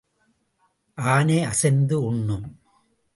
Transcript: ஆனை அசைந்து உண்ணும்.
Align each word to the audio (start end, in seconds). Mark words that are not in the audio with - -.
ஆனை 0.97 1.43
அசைந்து 1.43 2.01
உண்ணும். 2.03 2.59